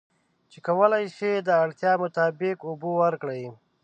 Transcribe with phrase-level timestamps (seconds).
[0.51, 3.43] چې کولی شي د اړتیا مطابق اوبه ورکړي.